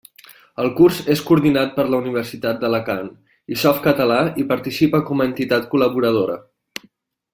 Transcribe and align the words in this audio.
El 0.61 0.69
curs 0.77 1.01
és 1.15 1.19
coordinat 1.27 1.75
per 1.75 1.85
la 1.95 1.99
Universitat 2.05 2.59
d'Alacant, 2.63 3.11
i 3.57 3.59
Softcatalà 3.65 4.19
hi 4.37 4.47
participa 4.53 5.03
com 5.11 5.23
a 5.23 5.29
entitat 5.33 5.69
col·laboradora. 5.75 6.41